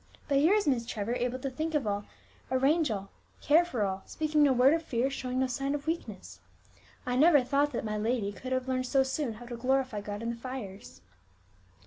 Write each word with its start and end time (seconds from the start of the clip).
But 0.27 0.39
here 0.39 0.55
is 0.55 0.67
Miss 0.67 0.87
Trevor 0.87 1.13
able 1.13 1.37
to 1.37 1.49
think 1.51 1.75
of 1.75 1.85
all, 1.85 2.05
arrange 2.51 2.89
all, 2.89 3.11
care 3.39 3.63
for 3.63 3.83
all, 3.83 4.01
speaking 4.07 4.41
no 4.41 4.51
word 4.51 4.73
of 4.73 4.81
fear, 4.81 5.11
showing 5.11 5.37
no 5.37 5.45
sign 5.45 5.75
of 5.75 5.85
weakness! 5.85 6.39
I 7.05 7.15
never 7.15 7.43
thought 7.43 7.71
that 7.73 7.85
my 7.85 7.99
lady 7.99 8.31
could 8.31 8.51
have 8.51 8.67
learned 8.67 8.87
so 8.87 9.03
soon 9.03 9.33
how 9.33 9.45
to 9.45 9.55
'glorify 9.55 10.01
God 10.01 10.23
in 10.23 10.31
the 10.31 10.35
fires!'" 10.35 11.01